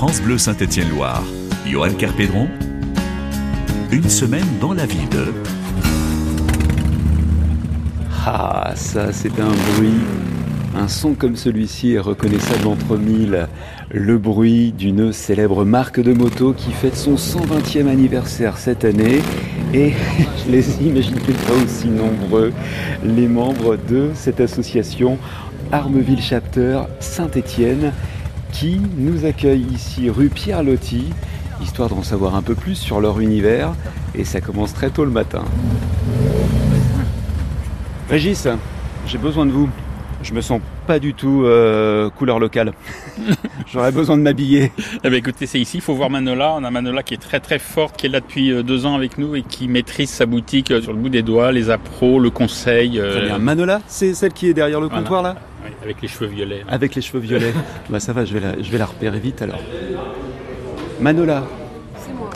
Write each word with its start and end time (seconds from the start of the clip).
France 0.00 0.22
Bleu 0.22 0.38
Saint-Étienne-Loire. 0.38 1.22
Johan 1.66 1.92
Carpédron. 1.92 2.48
Une 3.92 4.08
semaine 4.08 4.46
dans 4.58 4.72
la 4.72 4.86
vie 4.86 5.06
de. 5.10 5.26
Ah, 8.24 8.72
ça, 8.76 9.12
c'est 9.12 9.38
un 9.38 9.50
bruit. 9.74 10.00
Un 10.74 10.88
son 10.88 11.12
comme 11.12 11.36
celui-ci 11.36 11.92
est 11.92 11.98
reconnaissable 11.98 12.68
entre 12.68 12.96
mille. 12.96 13.46
Le 13.90 14.16
bruit 14.16 14.72
d'une 14.72 15.12
célèbre 15.12 15.66
marque 15.66 16.00
de 16.00 16.14
moto 16.14 16.54
qui 16.54 16.72
fête 16.72 16.96
son 16.96 17.16
120e 17.16 17.86
anniversaire 17.86 18.56
cette 18.56 18.86
année. 18.86 19.20
Et 19.74 19.92
je 20.46 20.50
les 20.50 20.82
imagine 20.82 21.16
pas 21.16 21.62
aussi 21.62 21.88
nombreux, 21.88 22.54
les 23.04 23.28
membres 23.28 23.76
de 23.76 24.08
cette 24.14 24.40
association 24.40 25.18
Armeville 25.72 26.22
Chapter 26.22 26.84
Saint-Étienne 27.00 27.92
qui 28.52 28.80
nous 28.96 29.24
accueille 29.24 29.64
ici 29.72 30.10
rue 30.10 30.28
Pierre 30.28 30.62
Lotti, 30.62 31.04
histoire 31.62 31.88
d'en 31.88 32.02
savoir 32.02 32.34
un 32.34 32.42
peu 32.42 32.54
plus 32.54 32.74
sur 32.74 33.00
leur 33.00 33.20
univers. 33.20 33.72
Et 34.14 34.24
ça 34.24 34.40
commence 34.40 34.74
très 34.74 34.90
tôt 34.90 35.04
le 35.04 35.10
matin. 35.10 35.44
Régis, 38.08 38.48
j'ai 39.06 39.18
besoin 39.18 39.46
de 39.46 39.52
vous. 39.52 39.68
Je 40.22 40.34
me 40.34 40.42
sens 40.42 40.60
pas 40.86 40.98
du 40.98 41.14
tout 41.14 41.44
euh, 41.44 42.10
couleur 42.10 42.38
locale. 42.38 42.72
J'aurais 43.72 43.92
besoin 43.92 44.18
de 44.18 44.22
m'habiller. 44.22 44.70
Eh 45.02 45.08
bien, 45.08 45.18
écoutez, 45.18 45.46
c'est 45.46 45.58
ici, 45.58 45.78
il 45.78 45.80
faut 45.80 45.94
voir 45.94 46.10
Manola. 46.10 46.52
On 46.58 46.64
a 46.64 46.70
Manola 46.70 47.02
qui 47.02 47.14
est 47.14 47.22
très 47.22 47.40
très 47.40 47.58
forte, 47.58 47.96
qui 47.96 48.04
est 48.06 48.10
là 48.10 48.20
depuis 48.20 48.52
euh, 48.52 48.62
deux 48.62 48.84
ans 48.84 48.94
avec 48.96 49.16
nous 49.16 49.34
et 49.34 49.42
qui 49.42 49.66
maîtrise 49.66 50.10
sa 50.10 50.26
boutique 50.26 50.72
euh, 50.72 50.82
sur 50.82 50.92
le 50.92 50.98
bout 50.98 51.08
des 51.08 51.22
doigts, 51.22 51.52
les 51.52 51.70
appros, 51.70 52.20
le 52.20 52.28
conseil. 52.28 52.98
Très 52.98 53.24
bien. 53.26 53.38
Manola, 53.38 53.80
c'est 53.86 54.12
celle 54.12 54.32
qui 54.34 54.48
est 54.48 54.54
derrière 54.54 54.80
le 54.80 54.88
Voilà. 54.88 55.02
comptoir 55.02 55.22
là? 55.22 55.36
Avec 55.82 56.02
les 56.02 56.08
cheveux 56.08 56.26
violets. 56.26 56.64
Avec 56.68 56.94
les 56.94 57.02
cheveux 57.02 57.20
violets. 57.20 57.54
bah 57.90 58.00
ça 58.00 58.12
va, 58.12 58.24
je 58.24 58.34
vais 58.34 58.40
la, 58.40 58.62
je 58.62 58.70
vais 58.70 58.78
la 58.78 58.86
repérer 58.86 59.18
vite 59.18 59.42
alors. 59.42 59.60
Manola. 61.00 61.44
C'est 61.96 62.12
moi. 62.12 62.30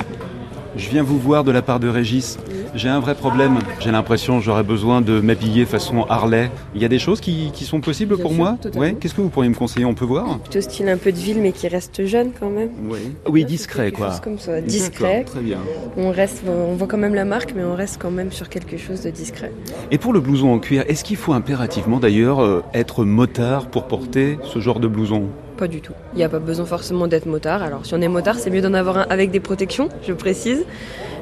Je 0.77 0.89
viens 0.89 1.03
vous 1.03 1.19
voir 1.19 1.45
de 1.45 1.53
la 1.53 1.62
part 1.62 1.81
de 1.81 1.89
Régis. 1.89 2.39
J'ai 2.75 2.89
un 2.89 2.98
vrai 2.98 3.14
problème. 3.14 3.58
J'ai 3.78 3.92
l'impression 3.92 4.39
que 4.39 4.44
j'aurais 4.44 4.64
besoin 4.64 5.00
de 5.00 5.20
m'habiller 5.20 5.64
façon 5.64 6.05
Harley. 6.08 6.50
Il 6.75 6.83
y 6.83 6.84
a 6.84 6.89
des 6.89 6.98
choses 6.98 7.20
qui, 7.20 7.50
qui 7.53 7.64
sont 7.64 7.81
possibles 7.81 8.16
Bien 8.16 8.22
pour 8.22 8.33
sûr, 8.33 8.41
moi. 8.42 8.56
Ouais. 8.75 8.94
Qu'est-ce 8.98 9.14
que 9.14 9.20
vous 9.20 9.28
pourriez 9.28 9.48
me 9.48 9.55
conseiller 9.55 9.86
On 9.86 9.94
peut 9.94 10.05
voir 10.05 10.39
Plutôt 10.41 10.61
style 10.61 10.89
un 10.89 10.97
peu 10.97 11.12
de 11.12 11.16
ville, 11.16 11.39
mais 11.41 11.53
qui 11.53 11.69
reste 11.69 12.05
jeune 12.05 12.33
quand 12.39 12.50
même. 12.50 12.70
Oui, 13.28 13.44
discret 13.44 13.84
Quelque 13.84 13.97
quoi. 13.98 14.11
chose 14.11 14.20
comme 14.20 14.39
ça, 14.41 14.61
discret. 14.61 15.22
Très 15.25 15.41
bien. 15.41 15.58
On 15.97 16.11
reste, 16.11 16.42
on 16.48 16.75
voit 16.75 16.89
quand 16.89 16.98
même 16.98 17.14
la 17.14 17.25
marque, 17.25 17.53
mais 17.55 17.62
on 17.62 17.77
reste 17.77 17.98
quand 18.00 18.11
même 18.11 18.33
sur 18.33 18.48
quelque 18.48 18.77
chose 18.77 19.03
de 19.03 19.11
discret. 19.11 19.53
Et 19.92 19.98
pour 19.98 20.12
le 20.12 20.20
blouson 20.20 20.53
en 20.53 20.59
cuir, 20.59 20.84
est-ce 20.88 21.05
qu'il 21.05 21.16
faut 21.16 21.33
impérativement 21.33 21.98
d'ailleurs 22.00 22.42
euh, 22.42 22.64
être 22.75 23.05
motard 23.05 23.66
pour 23.66 23.84
porter 23.84 24.38
ce 24.42 24.59
genre 24.59 24.81
de 24.81 24.88
blouson? 24.88 25.25
Pas 25.56 25.69
du 25.69 25.81
tout. 25.81 25.92
Il 26.14 26.19
n'y 26.19 26.25
a 26.25 26.28
pas 26.28 26.41
besoin 26.41 26.66
forcément 26.66 27.06
d'être 27.06 27.27
motard. 27.27 27.62
Alors 27.62 27.86
si 27.86 27.94
on 27.94 28.00
est 28.00 28.09
motard, 28.09 28.36
c'est 28.41 28.50
mieux 28.50 28.61
d'en 28.62 28.75
avoir 28.75 28.98
un 28.98 29.06
avec 29.09 29.31
des 29.31 29.38
protections, 29.38 29.88
je 30.06 30.12
précise. 30.12 30.64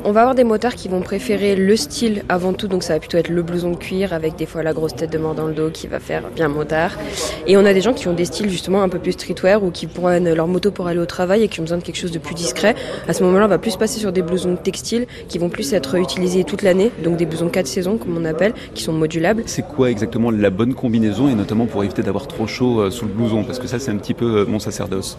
On 0.04 0.10
va 0.10 0.22
avoir 0.22 0.34
des 0.34 0.42
motards 0.42 0.74
qui 0.74 0.88
vont 0.88 1.00
préférer 1.00 1.54
le 1.54 1.76
style 1.76 2.24
avant 2.28 2.52
tout, 2.52 2.66
donc 2.66 2.82
ça 2.82 2.94
va 2.94 2.98
plutôt 2.98 3.18
être 3.18 3.28
le 3.28 3.40
blouson 3.40 3.70
de 3.70 3.76
cuir 3.76 4.12
avec 4.12 4.34
des 4.34 4.46
fois 4.46 4.64
la 4.64 4.72
grosse 4.72 4.96
tête 4.96 5.12
de 5.12 5.18
mort 5.18 5.36
dans 5.36 5.46
le 5.46 5.54
dos 5.54 5.70
qui 5.70 5.86
va 5.86 6.00
faire 6.00 6.24
bien 6.34 6.48
motard. 6.48 6.98
Et 7.46 7.56
on 7.56 7.64
a 7.64 7.72
des 7.72 7.80
gens 7.80 7.92
qui 7.92 8.08
ont 8.08 8.12
des 8.12 8.24
styles 8.24 8.50
justement 8.50 8.82
un 8.82 8.88
peu 8.88 8.98
plus 8.98 9.12
streetwear 9.12 9.62
ou 9.62 9.70
qui 9.70 9.86
prennent 9.86 10.34
leur 10.34 10.48
moto 10.48 10.72
pour 10.72 10.88
aller 10.88 10.98
au 10.98 11.06
travail 11.06 11.44
et 11.44 11.48
qui 11.48 11.60
ont 11.60 11.62
besoin 11.62 11.78
de 11.78 11.84
quelque 11.84 11.98
chose 11.98 12.10
de 12.10 12.18
plus 12.18 12.34
discret. 12.34 12.74
À 13.06 13.12
ce 13.12 13.22
moment-là, 13.22 13.44
on 13.44 13.48
va 13.48 13.58
plus 13.58 13.76
passer 13.76 14.00
sur 14.00 14.10
des 14.10 14.22
blousons 14.22 14.56
textiles 14.56 15.06
qui 15.28 15.38
vont 15.38 15.48
plus 15.48 15.72
être 15.72 15.94
utilisés 15.94 16.42
toute 16.42 16.62
l'année, 16.62 16.90
donc 17.04 17.16
des 17.16 17.26
blousons 17.26 17.48
4 17.48 17.68
saisons 17.68 17.96
comme 17.96 18.16
on 18.16 18.24
appelle, 18.24 18.54
qui 18.74 18.82
sont 18.82 18.92
modulables. 18.92 19.44
C'est 19.46 19.66
quoi 19.66 19.88
exactement 19.88 20.32
la 20.32 20.50
bonne 20.50 20.74
combinaison 20.74 21.28
et 21.28 21.34
notamment 21.34 21.66
pour 21.66 21.84
éviter 21.84 22.02
d'avoir 22.02 22.26
trop 22.26 22.48
chaud 22.48 22.80
euh, 22.80 22.90
sous 22.90 23.04
le 23.04 23.12
blouson? 23.12 23.44
Parce 23.44 23.60
que 23.60 23.68
ça 23.68 23.78
c'est 23.78 23.92
un 23.92 23.98
petit 23.98 24.14
peu 24.14 24.38
euh, 24.38 24.46
mon 24.46 24.58
sacerdoce. 24.58 25.16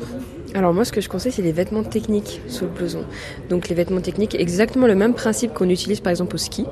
Alors 0.55 0.73
moi, 0.73 0.85
ce 0.85 0.91
que 0.91 1.01
je 1.01 1.09
conseille, 1.09 1.31
c'est 1.31 1.41
les 1.41 1.51
vêtements 1.51 1.83
techniques 1.83 2.41
sous 2.47 2.65
le 2.65 2.69
blouson. 2.69 3.05
Donc 3.49 3.69
les 3.69 3.75
vêtements 3.75 4.01
techniques, 4.01 4.35
exactement 4.35 4.85
le 4.85 4.95
même 4.95 5.15
principe 5.15 5.53
qu'on 5.53 5.69
utilise 5.69 5.99
par 5.99 6.11
exemple 6.11 6.35
au 6.35 6.37
ski. 6.37 6.65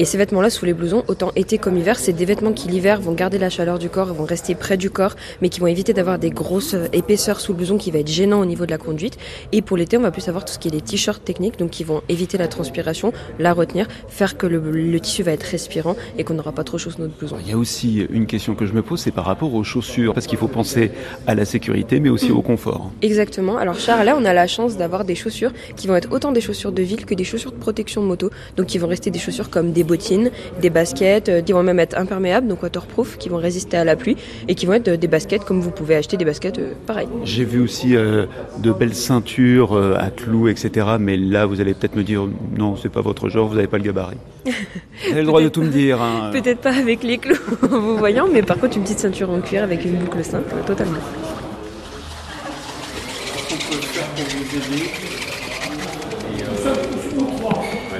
Et 0.00 0.04
ces 0.04 0.16
vêtements-là, 0.16 0.48
sous 0.48 0.64
les 0.64 0.74
blousons, 0.74 1.02
autant 1.08 1.32
été 1.34 1.58
comme 1.58 1.76
hiver, 1.76 1.98
c'est 1.98 2.12
des 2.12 2.24
vêtements 2.24 2.52
qui 2.52 2.68
l'hiver 2.68 3.00
vont 3.00 3.14
garder 3.14 3.36
la 3.36 3.50
chaleur 3.50 3.80
du 3.80 3.88
corps, 3.88 4.14
vont 4.14 4.24
rester 4.24 4.54
près 4.54 4.76
du 4.76 4.90
corps, 4.90 5.16
mais 5.42 5.48
qui 5.48 5.58
vont 5.58 5.66
éviter 5.66 5.92
d'avoir 5.92 6.20
des 6.20 6.30
grosses 6.30 6.74
euh, 6.74 6.86
épaisseurs 6.92 7.40
sous 7.40 7.50
le 7.50 7.58
blouson 7.58 7.78
qui 7.78 7.90
va 7.90 7.98
être 7.98 8.08
gênant 8.08 8.40
au 8.40 8.44
niveau 8.44 8.64
de 8.64 8.70
la 8.70 8.78
conduite. 8.78 9.18
Et 9.50 9.60
pour 9.60 9.76
l'été, 9.76 9.98
on 9.98 10.02
va 10.02 10.12
plus 10.12 10.28
avoir 10.28 10.44
tout 10.44 10.52
ce 10.52 10.60
qui 10.60 10.68
est 10.68 10.70
les 10.70 10.82
t-shirts 10.82 11.24
techniques, 11.24 11.58
donc 11.58 11.70
qui 11.70 11.82
vont 11.82 12.02
éviter 12.08 12.38
la 12.38 12.46
transpiration, 12.46 13.12
la 13.40 13.52
retenir, 13.52 13.88
faire 14.08 14.36
que 14.36 14.46
le, 14.46 14.60
le 14.60 15.00
tissu 15.00 15.24
va 15.24 15.32
être 15.32 15.42
respirant 15.42 15.96
et 16.16 16.22
qu'on 16.22 16.34
n'aura 16.34 16.52
pas 16.52 16.62
trop 16.62 16.78
chaud 16.78 16.90
sous 16.90 17.00
notre 17.00 17.16
blouson. 17.18 17.36
Il 17.44 17.50
y 17.50 17.52
a 17.52 17.58
aussi 17.58 18.06
une 18.08 18.26
question 18.26 18.54
que 18.54 18.66
je 18.66 18.74
me 18.74 18.82
pose, 18.82 19.00
c'est 19.00 19.10
par 19.10 19.24
rapport 19.24 19.52
aux 19.52 19.64
chaussures, 19.64 20.14
parce 20.14 20.28
qu'il 20.28 20.38
faut 20.38 20.46
penser 20.46 20.92
à 21.26 21.34
la 21.34 21.44
sécurité 21.44 21.98
mais 21.98 22.08
aussi 22.08 22.30
au 22.30 22.42
confort. 22.42 22.92
Exactement. 23.02 23.58
Alors 23.58 23.80
Char, 23.80 24.04
là, 24.04 24.16
on 24.16 24.24
a 24.24 24.32
la 24.32 24.46
chance 24.46 24.76
d'avoir 24.76 25.04
des 25.04 25.16
chaussures 25.16 25.50
qui 25.74 25.88
vont 25.88 25.96
être 25.96 26.12
autant 26.12 26.30
des 26.30 26.40
chaussures 26.40 26.70
de 26.70 26.82
ville 26.82 27.04
que 27.04 27.14
des 27.14 27.24
chaussures 27.24 27.50
de 27.50 27.56
protection 27.56 28.02
moto. 28.02 28.30
Donc 28.56 28.66
qui 28.66 28.78
vont 28.78 28.86
rester 28.86 29.10
des 29.10 29.18
chaussures 29.18 29.50
comme 29.50 29.72
des 29.72 29.87
bottines, 29.88 30.30
des 30.62 30.70
baskets, 30.70 31.28
euh, 31.28 31.42
qui 31.42 31.52
vont 31.52 31.64
même 31.64 31.80
être 31.80 31.98
imperméables, 31.98 32.46
donc 32.46 32.62
waterproof, 32.62 33.18
qui 33.18 33.28
vont 33.28 33.38
résister 33.38 33.76
à 33.76 33.84
la 33.84 33.96
pluie 33.96 34.16
et 34.46 34.54
qui 34.54 34.66
vont 34.66 34.74
être 34.74 34.88
euh, 34.88 34.96
des 34.96 35.08
baskets 35.08 35.44
comme 35.44 35.60
vous 35.60 35.72
pouvez 35.72 35.96
acheter 35.96 36.16
des 36.16 36.24
baskets 36.24 36.58
euh, 36.58 36.72
pareil. 36.86 37.08
J'ai 37.24 37.44
vu 37.44 37.60
aussi 37.60 37.96
euh, 37.96 38.26
de 38.58 38.70
belles 38.70 38.94
ceintures 38.94 39.72
euh, 39.76 39.96
à 39.98 40.10
clous, 40.10 40.48
etc. 40.48 40.86
Mais 41.00 41.16
là, 41.16 41.46
vous 41.46 41.60
allez 41.60 41.74
peut-être 41.74 41.96
me 41.96 42.04
dire, 42.04 42.22
non, 42.56 42.76
c'est 42.76 42.88
pas 42.90 43.00
votre 43.00 43.28
genre, 43.28 43.48
vous 43.48 43.56
n'avez 43.56 43.66
pas 43.66 43.78
le 43.78 43.84
gabarit. 43.84 44.16
Vous 44.46 45.12
avez 45.12 45.20
le 45.20 45.26
droit 45.26 45.42
de 45.42 45.48
tout 45.48 45.62
me 45.62 45.68
dire. 45.70 46.00
hein. 46.02 46.30
Peut-être 46.32 46.60
pas 46.60 46.74
avec 46.74 47.02
les 47.02 47.18
clous 47.18 47.36
en 47.72 47.78
vous 47.78 47.96
voyant, 47.96 48.26
mais 48.32 48.42
par 48.42 48.58
contre 48.58 48.76
une 48.76 48.82
petite 48.82 48.98
ceinture 49.00 49.30
en 49.30 49.40
cuir 49.40 49.62
avec 49.62 49.84
une 49.84 49.96
boucle 49.96 50.24
simple, 50.24 50.54
totalement. 50.66 50.98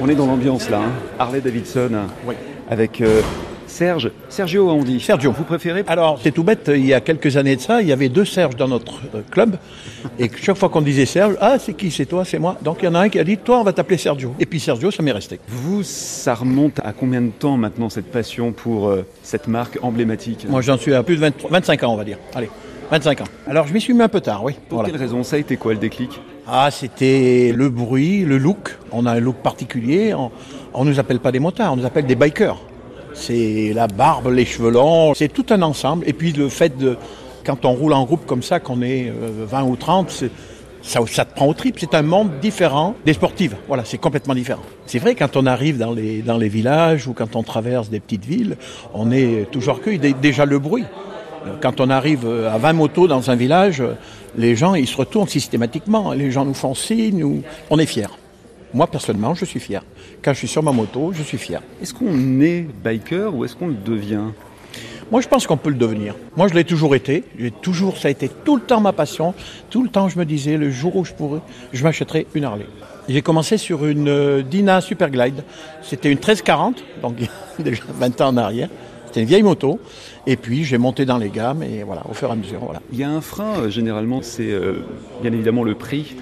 On 0.09 0.11
est 0.11 0.15
dans 0.15 0.27
l'ambiance 0.27 0.71
là, 0.71 0.79
hein. 0.79 0.93
Harley 1.19 1.43
Davidson, 1.43 1.91
avec 2.71 3.03
euh, 3.03 3.21
Serge, 3.67 4.11
Sergio 4.31 4.71
on 4.71 4.83
dit. 4.83 5.01
Sergio. 5.01 5.33
Vous 5.33 5.45
préférez 5.45 5.85
Alors, 5.87 6.19
c'est 6.23 6.31
tout 6.33 6.43
bête, 6.45 6.71
il 6.75 6.87
y 6.87 6.95
a 6.95 7.03
quelques 7.03 7.37
années 7.37 7.57
de 7.57 7.61
ça, 7.61 7.83
il 7.83 7.89
y 7.89 7.93
avait 7.93 8.09
deux 8.09 8.25
Serge 8.25 8.57
dans 8.57 8.69
notre 8.69 9.03
euh, 9.15 9.21
club. 9.31 9.57
Et 10.19 10.31
chaque 10.41 10.57
fois 10.57 10.71
qu'on 10.71 10.81
disait 10.81 11.05
Serge, 11.05 11.35
ah, 11.43 11.59
c'est 11.59 11.75
qui? 11.75 11.91
C'est 11.91 12.07
toi, 12.07 12.25
c'est 12.25 12.39
moi. 12.39 12.57
Donc, 12.63 12.79
il 12.81 12.87
y 12.87 12.89
en 12.89 12.95
a 12.95 13.01
un 13.01 13.11
qui 13.11 13.19
a 13.19 13.25
dit, 13.25 13.37
toi, 13.37 13.61
on 13.61 13.65
va 13.65 13.75
t'appeler 13.75 13.99
Sergio. 13.99 14.35
Et 14.41 14.47
puis 14.47 14.61
Sergio, 14.61 14.91
ça 14.91 15.03
m'est 15.03 15.13
resté. 15.13 15.41
Vous, 15.47 15.83
ça 15.83 16.35
remonte 16.35 16.81
à 16.83 16.95
combien 16.95 17.21
de 17.21 17.29
temps 17.29 17.59
maintenant 17.59 17.91
cette 17.91 18.11
passion 18.11 18.53
pour 18.53 18.89
euh, 18.89 19.05
cette 19.23 19.47
marque 19.47 19.79
emblématique? 19.83 20.47
Moi, 20.49 20.63
j'en 20.63 20.79
suis 20.79 20.95
à 20.95 21.03
plus 21.03 21.17
de 21.17 21.21
23 21.21 21.51
25 21.51 21.83
ans, 21.83 21.93
on 21.93 21.97
va 21.99 22.05
dire. 22.05 22.17
Allez, 22.35 22.49
25 22.91 23.21
ans. 23.21 23.25
Alors, 23.47 23.67
je 23.67 23.75
m'y 23.75 23.81
suis 23.83 23.93
mis 23.93 24.01
un 24.01 24.09
peu 24.09 24.23
tard, 24.23 24.43
oui. 24.43 24.55
Pour 24.71 24.79
Voilà. 24.79 24.91
quelle 24.91 24.99
raison? 25.03 25.23
Ça 25.23 25.37
a 25.37 25.39
été 25.39 25.59
quoi 25.59 25.75
le 25.75 25.79
déclic? 25.79 26.19
Ah, 26.51 26.71
c'était 26.71 27.53
le 27.55 27.69
bruit, 27.69 28.25
le 28.25 28.39
look. 28.39 28.77
On 28.93 29.05
a 29.07 29.13
un 29.13 29.21
look 29.21 29.37
particulier. 29.37 30.15
On, 30.15 30.31
on 30.75 30.85
nous 30.85 30.99
appelle 30.99 31.21
pas 31.21 31.33
des 31.33 31.41
motards, 31.41 31.73
on 31.73 31.77
nous 31.77 31.85
appelle 31.87 32.07
des 32.07 32.15
bikers. 32.15 32.57
C'est 33.15 33.73
la 33.75 33.87
barbe, 33.87 34.29
les 34.29 34.45
cheveux 34.45 34.71
longs, 34.71 35.13
c'est 35.15 35.29
tout 35.29 35.47
un 35.51 35.61
ensemble. 35.63 36.05
Et 36.09 36.13
puis 36.13 36.33
le 36.33 36.49
fait 36.49 36.77
de, 36.79 36.97
quand 37.45 37.65
on 37.65 37.73
roule 37.73 37.93
en 37.93 38.05
groupe 38.05 38.25
comme 38.27 38.43
ça, 38.43 38.61
qu'on 38.61 38.81
est 38.83 39.09
euh, 39.09 39.45
20 39.47 39.65
ou 39.65 39.77
30, 39.77 40.11
c'est- 40.11 40.31
ça, 40.83 41.25
te 41.25 41.35
prend 41.35 41.47
au 41.49 41.53
trip. 41.55 41.77
C'est 41.79 41.95
un 41.95 42.03
monde 42.03 42.31
différent 42.41 42.95
des 43.05 43.13
sportives. 43.13 43.57
Voilà, 43.67 43.85
c'est 43.85 43.99
complètement 43.99 44.35
différent. 44.35 44.63
C'est 44.87 45.01
vrai, 45.01 45.15
quand 45.15 45.37
on 45.37 45.45
arrive 45.45 45.77
dans 45.77 45.93
les, 45.93 46.23
dans 46.23 46.39
les 46.39 46.49
villages 46.49 47.07
ou 47.09 47.13
quand 47.13 47.37
on 47.37 47.43
traverse 47.43 47.91
des 47.91 48.01
petites 48.01 48.25
villes, 48.25 48.57
on 48.95 49.11
est 49.11 49.51
toujours 49.51 49.81
cueilli. 49.83 49.99
Dé- 49.99 50.15
Déjà 50.15 50.47
le 50.47 50.59
bruit. 50.59 50.85
Quand 51.61 51.81
on 51.81 51.91
arrive 51.91 52.27
euh, 52.27 52.53
à 52.53 52.59
20 52.59 52.73
motos 52.73 53.07
dans 53.09 53.31
un 53.31 53.35
village, 53.35 53.81
euh, 53.81 53.95
les 54.37 54.57
gens 54.57 54.75
ils 54.75 54.87
se 54.87 54.97
retournent 54.97 55.29
systématiquement. 55.29 56.13
Les 56.13 56.31
gens 56.31 56.45
nous 56.45 56.55
font 56.55 56.75
signe, 56.75 57.43
on 57.71 57.79
est 57.79 57.87
fiers. 57.87 58.09
Moi 58.75 58.87
personnellement, 58.87 59.35
je 59.35 59.45
suis 59.45 59.61
fier. 59.61 59.83
Quand 60.23 60.33
je 60.33 60.39
suis 60.39 60.49
sur 60.49 60.63
ma 60.63 60.73
moto, 60.73 61.13
je 61.13 61.23
suis 61.23 61.39
fier. 61.39 61.63
Est-ce 61.83 61.95
qu'on 61.95 62.41
est 62.41 62.67
biker 62.85 63.35
ou 63.35 63.45
est-ce 63.45 63.57
qu'on 63.57 63.69
le 63.69 63.75
devient? 63.75 64.33
Moi, 65.11 65.23
je 65.23 65.29
pense 65.29 65.47
qu'on 65.47 65.57
peut 65.57 65.71
le 65.71 65.77
devenir. 65.77 66.15
Moi, 66.37 66.49
je 66.49 66.55
l'ai 66.55 66.65
toujours 66.65 66.95
été. 66.95 67.25
J'ai 67.39 67.51
toujours, 67.51 67.97
ça 67.97 68.09
a 68.09 68.11
été 68.11 68.29
tout 68.29 68.57
le 68.57 68.63
temps 68.63 68.83
ma 68.83 68.93
passion. 68.93 69.33
Tout 69.71 69.83
le 69.83 69.89
temps, 69.89 70.11
je 70.11 70.19
me 70.19 70.27
disais, 70.27 70.59
le 70.59 70.71
jour 70.71 70.97
où 70.97 71.05
je 71.07 71.15
pourrais, 71.15 71.41
je 71.73 71.83
m'achèterais 71.83 72.27
une 72.35 72.45
Harley. 72.45 72.67
J'ai 73.09 73.23
commencé 73.23 73.57
sur 73.57 73.87
une 73.87 74.09
euh, 74.09 74.43
Dyna 74.43 74.83
Superglide. 74.83 75.43
C'était 75.83 76.11
une 76.11 76.19
1340, 76.19 76.85
donc 77.01 77.17
déjà 77.59 77.83
20 77.89 78.21
ans 78.21 78.29
en 78.29 78.37
arrière. 78.37 78.69
C'était 79.09 79.23
une 79.23 79.27
vieille 79.27 79.43
moto. 79.43 79.81
Et 80.27 80.37
puis, 80.37 80.65
j'ai 80.65 80.77
monté 80.77 81.07
dans 81.07 81.17
les 81.17 81.31
gammes 81.31 81.63
et 81.63 81.83
voilà, 81.83 82.03
au 82.11 82.13
fur 82.13 82.29
et 82.29 82.33
à 82.33 82.35
mesure, 82.35 82.61
voilà. 82.61 82.83
Il 82.93 82.99
y 82.99 83.05
a 83.05 83.09
un 83.11 83.23
frein, 83.23 83.55
euh, 83.59 83.71
généralement, 83.71 84.21
c'est 84.21 84.51
euh, 84.51 84.85
bien 85.23 85.33
évidemment 85.33 85.65
le 85.65 85.75
prix. 85.75 86.15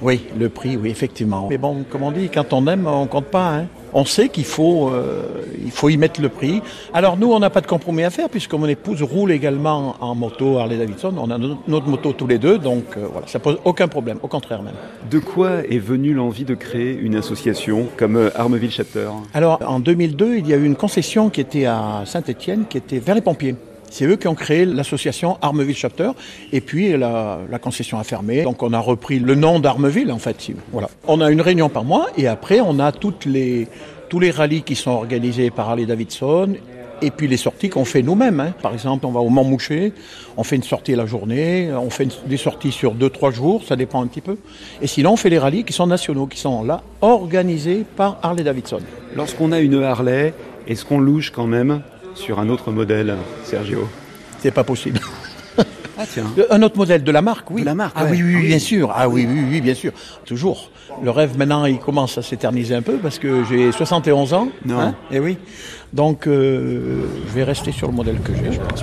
Oui, 0.00 0.20
le 0.38 0.48
prix, 0.48 0.76
oui, 0.76 0.90
effectivement. 0.90 1.48
Mais 1.50 1.58
bon, 1.58 1.84
comme 1.90 2.04
on 2.04 2.12
dit, 2.12 2.28
quand 2.32 2.52
on 2.52 2.68
aime, 2.68 2.86
on 2.86 3.06
compte 3.08 3.26
pas. 3.26 3.56
Hein. 3.56 3.66
On 3.92 4.04
sait 4.04 4.28
qu'il 4.28 4.44
faut, 4.44 4.88
euh, 4.90 5.22
il 5.64 5.70
faut 5.70 5.88
y 5.88 5.96
mettre 5.96 6.20
le 6.20 6.28
prix. 6.28 6.62
Alors 6.94 7.16
nous, 7.16 7.32
on 7.32 7.38
n'a 7.40 7.50
pas 7.50 7.60
de 7.60 7.66
compromis 7.66 8.04
à 8.04 8.10
faire 8.10 8.28
puisque 8.28 8.54
mon 8.54 8.66
épouse 8.66 9.02
roule 9.02 9.32
également 9.32 9.96
en 10.00 10.14
moto 10.14 10.58
Harley 10.58 10.76
Davidson. 10.78 11.12
On 11.18 11.30
a 11.30 11.38
no- 11.38 11.58
notre 11.68 11.86
moto 11.88 12.12
tous 12.12 12.26
les 12.26 12.38
deux, 12.38 12.58
donc 12.58 12.84
euh, 12.96 13.06
voilà, 13.10 13.26
ça 13.26 13.38
pose 13.38 13.58
aucun 13.64 13.88
problème, 13.88 14.18
au 14.22 14.28
contraire 14.28 14.62
même. 14.62 14.74
De 15.10 15.18
quoi 15.18 15.64
est 15.68 15.78
venue 15.78 16.14
l'envie 16.14 16.44
de 16.44 16.54
créer 16.54 16.92
une 16.96 17.16
association 17.16 17.88
comme 17.96 18.16
euh, 18.16 18.30
Armeville 18.36 18.70
Chapter? 18.70 19.08
Alors 19.34 19.58
en 19.66 19.80
2002, 19.80 20.36
il 20.38 20.46
y 20.48 20.52
a 20.54 20.56
eu 20.56 20.64
une 20.64 20.76
concession 20.76 21.30
qui 21.30 21.40
était 21.40 21.64
à 21.66 22.02
Saint-Étienne, 22.06 22.64
qui 22.68 22.78
était 22.78 22.98
vers 22.98 23.14
les 23.14 23.20
pompiers. 23.20 23.54
C'est 23.90 24.06
eux 24.06 24.16
qui 24.16 24.28
ont 24.28 24.34
créé 24.34 24.64
l'association 24.64 25.36
Armeville 25.42 25.76
Chapter 25.76 26.10
et 26.52 26.60
puis 26.60 26.96
la, 26.96 27.40
concession 27.60 27.98
a 27.98 28.04
fermé. 28.04 28.42
Donc 28.42 28.62
on 28.62 28.72
a 28.72 28.78
repris 28.78 29.18
le 29.18 29.34
nom 29.34 29.60
d'Armeville 29.60 30.10
en 30.10 30.18
fait. 30.18 30.50
Voilà. 30.72 30.88
On 31.06 31.20
a 31.20 31.30
une 31.30 31.40
réunion 31.40 31.68
par 31.68 31.84
mois 31.84 32.06
et 32.16 32.26
après 32.26 32.60
on 32.60 32.78
a 32.78 32.92
tous 32.92 33.26
les 33.26 34.30
rallyes 34.30 34.62
qui 34.62 34.76
sont 34.76 34.92
organisés 34.92 35.50
par 35.50 35.68
Harley 35.68 35.86
Davidson 35.86 36.54
et 37.02 37.10
puis 37.10 37.28
les 37.28 37.36
sorties 37.36 37.68
qu'on 37.68 37.84
fait 37.84 38.02
nous-mêmes. 38.02 38.40
Hein. 38.40 38.54
Par 38.62 38.72
exemple, 38.72 39.06
on 39.06 39.10
va 39.10 39.20
au 39.20 39.28
Mont-Mouché, 39.28 39.92
on 40.36 40.44
fait 40.44 40.56
une 40.56 40.62
sortie 40.62 40.94
la 40.94 41.06
journée, 41.06 41.70
on 41.72 41.90
fait 41.90 42.08
des 42.26 42.36
sorties 42.36 42.72
sur 42.72 42.94
2-3 42.94 43.32
jours, 43.32 43.62
ça 43.66 43.76
dépend 43.76 44.02
un 44.02 44.06
petit 44.06 44.20
peu. 44.20 44.36
Et 44.82 44.86
sinon, 44.86 45.12
on 45.12 45.16
fait 45.16 45.30
les 45.30 45.38
rallyes 45.38 45.64
qui 45.64 45.72
sont 45.72 45.86
nationaux, 45.86 46.26
qui 46.26 46.38
sont 46.38 46.62
là, 46.62 46.82
organisés 47.00 47.84
par 47.96 48.18
Harley 48.22 48.44
Davidson. 48.44 48.80
Lorsqu'on 49.16 49.52
a 49.52 49.60
une 49.60 49.82
Harley, 49.82 50.34
est-ce 50.66 50.84
qu'on 50.84 51.00
louche 51.00 51.30
quand 51.30 51.46
même? 51.46 51.82
Sur 52.20 52.38
un 52.38 52.48
autre 52.48 52.70
modèle, 52.70 53.16
Sergio 53.44 53.88
C'est 54.38 54.50
pas 54.50 54.64
possible. 54.64 55.00
Ah 55.98 56.04
tiens. 56.10 56.24
Un 56.50 56.62
autre 56.62 56.78
modèle 56.78 57.02
de 57.04 57.12
la 57.12 57.20
marque, 57.20 57.50
oui. 57.50 57.60
De 57.60 57.66
la 57.66 57.74
marque, 57.74 57.94
Ah 57.98 58.04
ouais. 58.04 58.12
oui, 58.12 58.22
oui, 58.22 58.34
Ah 58.34 58.38
oui, 58.40 58.46
bien 58.46 58.58
sûr. 58.58 58.92
Ah 58.96 59.08
oui, 59.08 59.26
oui, 59.28 59.40
oui, 59.50 59.60
bien 59.60 59.74
sûr. 59.74 59.92
Toujours. 60.24 60.70
Le 61.02 61.10
rêve 61.10 61.36
maintenant, 61.36 61.66
il 61.66 61.78
commence 61.78 62.16
à 62.16 62.22
s'éterniser 62.22 62.74
un 62.74 62.80
peu 62.82 62.94
parce 62.94 63.18
que 63.18 63.44
j'ai 63.44 63.70
71 63.70 64.32
ans. 64.32 64.48
Non. 64.64 64.94
et 65.10 65.20
oui. 65.20 65.36
Donc, 65.92 66.26
euh, 66.26 67.02
je 67.28 67.32
vais 67.34 67.44
rester 67.44 67.70
sur 67.72 67.86
le 67.88 67.92
modèle 67.92 68.18
que 68.20 68.32
j'ai, 68.34 68.50
je 68.52 68.60
pense. 68.60 68.82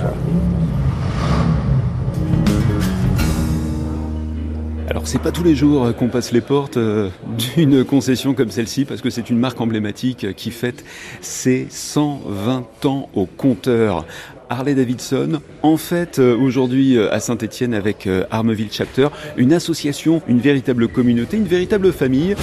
Alors 4.98 5.06
c'est 5.06 5.22
pas 5.22 5.30
tous 5.30 5.44
les 5.44 5.54
jours 5.54 5.94
qu'on 5.94 6.08
passe 6.08 6.32
les 6.32 6.40
portes 6.40 6.76
euh, 6.76 7.08
d'une 7.54 7.84
concession 7.84 8.34
comme 8.34 8.50
celle-ci 8.50 8.84
parce 8.84 9.00
que 9.00 9.10
c'est 9.10 9.30
une 9.30 9.38
marque 9.38 9.60
emblématique 9.60 10.34
qui 10.34 10.50
fête 10.50 10.84
ses 11.20 11.68
120 11.70 12.84
ans 12.84 13.08
au 13.14 13.24
compteur. 13.26 14.04
Harley 14.50 14.74
Davidson, 14.74 15.40
en 15.62 15.76
fait 15.76 16.18
euh, 16.18 16.36
aujourd'hui 16.36 16.96
euh, 16.96 17.14
à 17.14 17.20
Saint-Étienne 17.20 17.74
avec 17.74 18.08
euh, 18.08 18.24
Armeville 18.32 18.70
Chapter, 18.72 19.06
une 19.36 19.52
association, 19.52 20.20
une 20.26 20.40
véritable 20.40 20.88
communauté, 20.88 21.36
une 21.36 21.44
véritable 21.44 21.92
famille 21.92 22.34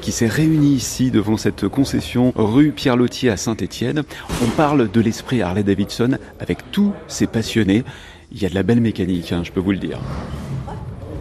qui 0.00 0.12
s'est 0.12 0.28
réunie 0.28 0.74
ici 0.74 1.10
devant 1.10 1.36
cette 1.36 1.66
concession 1.66 2.32
rue 2.36 2.70
Pierre-Lotier 2.70 3.30
à 3.30 3.36
Saint-Étienne. 3.36 4.04
On 4.40 4.50
parle 4.50 4.88
de 4.88 5.00
l'esprit 5.00 5.42
Harley 5.42 5.64
Davidson 5.64 6.16
avec 6.38 6.58
tous 6.70 6.92
ces 7.08 7.26
passionnés. 7.26 7.82
Il 8.30 8.40
y 8.40 8.46
a 8.46 8.48
de 8.48 8.54
la 8.54 8.62
belle 8.62 8.80
mécanique, 8.80 9.32
hein, 9.32 9.42
je 9.42 9.50
peux 9.50 9.58
vous 9.58 9.72
le 9.72 9.78
dire. 9.78 9.98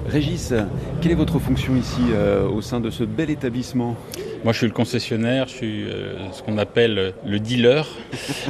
Régis, 0.08 0.54
quelle 1.02 1.12
est 1.12 1.16
votre 1.16 1.38
fonction 1.38 1.76
ici 1.76 2.00
euh, 2.12 2.48
au 2.48 2.62
sein 2.62 2.80
de 2.80 2.90
ce 2.90 3.04
bel 3.04 3.30
établissement? 3.30 3.98
Moi, 4.46 4.54
je 4.54 4.60
suis 4.60 4.68
le 4.68 4.74
concessionnaire, 4.74 5.50
je 5.50 5.54
suis 5.54 5.84
euh, 5.84 6.32
ce 6.32 6.42
qu'on 6.44 6.58
appelle 6.58 7.14
le 7.26 7.40
dealer, 7.40 7.86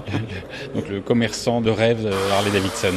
donc 0.75 0.87
le 0.87 1.01
commerçant 1.01 1.61
de 1.61 1.71
rêve 1.71 2.03
de 2.03 2.11
Harley 2.31 2.51
Davidson. 2.51 2.93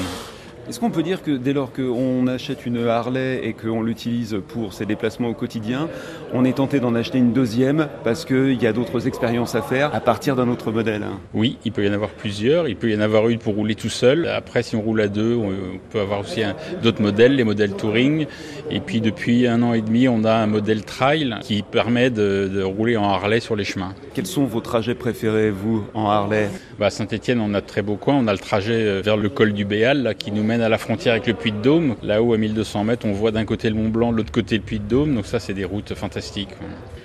Est-ce 0.70 0.78
qu'on 0.78 0.90
peut 0.90 1.02
dire 1.02 1.24
que 1.24 1.32
dès 1.32 1.52
lors 1.52 1.72
qu'on 1.72 2.28
achète 2.28 2.64
une 2.64 2.86
Harley 2.86 3.40
et 3.42 3.54
qu'on 3.54 3.82
l'utilise 3.82 4.36
pour 4.46 4.72
ses 4.72 4.86
déplacements 4.86 5.26
au 5.26 5.34
quotidien, 5.34 5.88
on 6.32 6.44
est 6.44 6.58
tenté 6.58 6.78
d'en 6.78 6.94
acheter 6.94 7.18
une 7.18 7.32
deuxième 7.32 7.88
parce 8.04 8.24
qu'il 8.24 8.62
y 8.62 8.68
a 8.68 8.72
d'autres 8.72 9.08
expériences 9.08 9.56
à 9.56 9.62
faire 9.62 9.92
à 9.92 9.98
partir 9.98 10.36
d'un 10.36 10.46
autre 10.46 10.70
modèle? 10.70 11.06
Oui, 11.34 11.58
il 11.64 11.72
peut 11.72 11.84
y 11.84 11.88
en 11.88 11.92
avoir 11.92 12.10
plusieurs. 12.10 12.68
Il 12.68 12.76
peut 12.76 12.88
y 12.88 12.96
en 12.96 13.00
avoir 13.00 13.28
une 13.28 13.40
pour 13.40 13.56
rouler 13.56 13.74
tout 13.74 13.88
seul. 13.88 14.28
Après, 14.28 14.62
si 14.62 14.76
on 14.76 14.80
roule 14.80 15.00
à 15.00 15.08
deux, 15.08 15.34
on 15.34 15.50
peut 15.90 15.98
avoir 15.98 16.20
aussi 16.20 16.42
d'autres 16.84 17.02
modèles, 17.02 17.34
les 17.34 17.42
modèles 17.42 17.74
touring. 17.74 18.26
Et 18.70 18.78
puis, 18.78 19.00
depuis 19.00 19.48
un 19.48 19.64
an 19.64 19.72
et 19.72 19.80
demi, 19.80 20.06
on 20.06 20.22
a 20.22 20.34
un 20.34 20.46
modèle 20.46 20.84
trail 20.84 21.34
qui 21.40 21.62
permet 21.62 22.10
de, 22.10 22.46
de 22.46 22.62
rouler 22.62 22.96
en 22.96 23.10
Harley 23.10 23.40
sur 23.40 23.56
les 23.56 23.64
chemins. 23.64 23.92
Quels 24.14 24.26
sont 24.26 24.44
vos 24.44 24.60
trajets 24.60 24.94
préférés, 24.94 25.50
vous, 25.50 25.84
en 25.94 26.08
Harley? 26.08 26.48
Bah, 26.78 26.86
à 26.86 26.90
Saint-Etienne, 26.90 27.40
on 27.40 27.54
a 27.54 27.60
de 27.60 27.66
très 27.66 27.82
beaux 27.82 27.96
coins. 27.96 28.14
On 28.14 28.28
a 28.28 28.32
le 28.32 28.38
trajet 28.38 28.74
euh, 28.74 29.00
vers 29.04 29.16
le 29.16 29.28
col 29.28 29.52
du 29.52 29.64
Béal, 29.64 30.04
là, 30.04 30.14
qui 30.14 30.30
nous 30.30 30.44
mène 30.44 30.59
à 30.62 30.68
la 30.68 30.78
frontière 30.78 31.14
avec 31.14 31.26
le 31.26 31.34
Puy-de-Dôme. 31.34 31.96
Là-haut, 32.02 32.32
à 32.34 32.38
1200 32.38 32.84
mètres, 32.84 33.06
on 33.06 33.12
voit 33.12 33.30
d'un 33.30 33.44
côté 33.44 33.68
le 33.68 33.76
Mont 33.76 33.88
Blanc, 33.88 34.12
de 34.12 34.18
l'autre 34.18 34.32
côté 34.32 34.56
le 34.56 34.62
Puy-de-Dôme. 34.62 35.14
Donc 35.14 35.26
ça, 35.26 35.40
c'est 35.40 35.54
des 35.54 35.64
routes 35.64 35.94
fantastiques. 35.94 36.50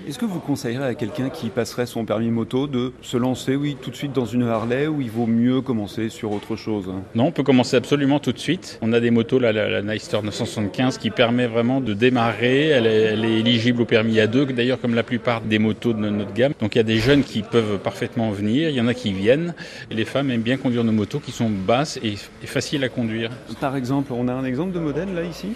Est-ce 0.07 0.19
que 0.19 0.25
vous 0.25 0.40
conseillerez 0.40 0.86
à 0.86 0.94
quelqu'un 0.94 1.30
qui 1.30 1.50
passerait 1.50 1.88
son 1.88 2.06
permis 2.06 2.30
moto 2.30 2.68
de 2.68 2.94
se 3.02 3.18
lancer, 3.18 3.56
oui, 3.56 3.75
tout 3.81 3.90
de 3.90 3.96
suite 3.96 4.13
dans 4.13 4.28
une 4.28 4.44
Harley 4.44 4.86
ou 4.86 5.02
il 5.02 5.10
vaut 5.10 5.25
mieux 5.25 5.62
commencer 5.62 6.10
sur 6.10 6.31
autre 6.31 6.56
chose 6.56 6.86
hein? 6.90 7.02
Non, 7.16 7.25
on 7.25 7.31
peut 7.31 7.42
commencer 7.42 7.75
absolument 7.75 8.19
tout 8.19 8.31
de 8.31 8.38
suite. 8.38 8.78
On 8.84 8.94
a 8.94 9.00
des 9.00 9.10
motos, 9.10 9.40
là, 9.40 9.52
la, 9.52 9.68
la 9.68 9.81
Nyster 9.81 10.19
975, 10.22 11.00
qui 11.00 11.10
permet 11.10 11.48
vraiment 11.48 11.81
de 11.81 11.96
démarrer. 11.96 12.68
Elle 12.68 12.86
est, 12.86 13.02
elle 13.02 13.25
est 13.25 13.40
éligible 13.40 13.81
au 13.81 13.86
permis 13.86 14.18
A2, 14.18 14.52
d'ailleurs 14.54 14.80
comme 14.80 14.94
la 14.94 15.02
plupart 15.02 15.42
des 15.42 15.57
motos 15.57 15.94
de 15.94 15.98
notre 16.00 16.34
gamme. 16.34 16.54
Donc 16.62 16.75
il 16.75 16.78
y 16.78 16.81
a 16.81 16.84
des 16.84 17.00
jeunes 17.00 17.24
qui 17.24 17.42
peuvent 17.42 17.80
parfaitement 17.80 18.30
venir, 18.30 18.69
il 18.69 18.75
y 18.75 18.81
en 18.81 18.88
a 18.88 18.94
qui 18.94 19.12
viennent. 19.12 19.56
Et 19.90 19.96
les 19.96 20.06
femmes 20.06 20.30
aiment 20.30 20.42
bien 20.42 20.57
conduire 20.57 20.84
nos 20.84 20.92
motos 20.92 21.19
qui 21.19 21.31
sont 21.31 21.50
basses 21.50 21.98
et, 22.04 22.13
et 22.44 22.48
faciles 22.48 22.84
à 22.84 22.90
conduire. 22.90 23.31
Par 23.60 23.75
exemple, 23.75 24.13
on 24.13 24.28
a 24.28 24.34
un 24.34 24.46
exemple 24.46 24.72
de 24.72 24.80
modèle 24.80 25.16
là 25.16 25.24
ici? 25.24 25.54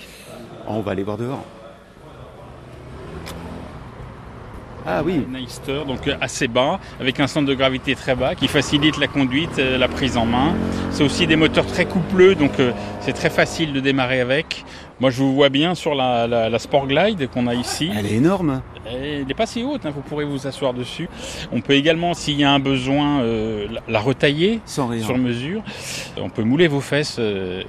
Oh, 0.68 0.72
On 0.78 0.82
va 0.82 0.94
aller 0.94 1.04
voir 1.04 1.18
dehors. 1.18 1.46
Ah 4.86 5.02
oui, 5.06 5.26
Nyster, 5.30 5.82
donc 5.86 6.08
euh, 6.08 6.16
assez 6.22 6.48
bas, 6.48 6.80
avec 7.00 7.20
un 7.20 7.28
centre 7.28 7.48
de 7.48 7.54
gravité 7.54 7.96
très 7.96 8.16
bas, 8.16 8.36
qui 8.36 8.48
facilite 8.48 8.98
la 8.98 9.08
conduite, 9.08 9.60
euh, 9.60 9.78
la 9.78 9.88
prise 9.88 10.18
en 10.18 10.26
main. 10.26 10.56
C'est 10.92 11.04
aussi 11.04 11.28
des 11.28 11.36
moteurs 11.36 11.66
très 11.66 11.86
coupleux, 11.86 12.36
donc 12.36 12.60
euh, 12.60 12.72
c'est 13.02 13.14
très 13.14 13.30
facile 13.30 13.74
de 13.74 13.80
démarrer 13.80 14.22
avec. 14.22 14.66
Moi, 15.00 15.10
je 15.12 15.18
vous 15.18 15.34
vois 15.34 15.50
bien 15.50 15.76
sur 15.76 15.96
la, 15.96 16.28
la, 16.28 16.50
la 16.50 16.60
Sport 16.60 16.88
Glide 16.88 17.30
qu'on 17.30 17.48
a 17.48 17.54
ici. 17.56 17.90
elle 17.98 18.06
est 18.06 18.16
énorme. 18.16 18.62
Elle 18.92 19.26
n'est 19.26 19.34
pas 19.34 19.46
si 19.46 19.64
haute, 19.64 19.86
hein, 19.86 19.92
vous 19.94 20.02
pourrez 20.02 20.26
vous 20.26 20.48
asseoir 20.48 20.74
dessus. 20.74 21.08
On 21.52 21.62
peut 21.62 21.74
également, 21.74 22.14
s'il 22.14 22.40
y 22.40 22.44
a 22.44 22.52
un 22.52 22.60
besoin, 22.60 23.22
euh, 23.22 23.68
la, 23.88 24.00
retailler 24.00 24.62
Sans 24.66 24.92
sur 25.00 25.18
mesure. 25.18 25.62
On 26.18 26.30
peut 26.30 26.44
mouler 26.44 26.68
vos 26.68 26.80
fesses 26.82 27.18
euh, 27.20 27.62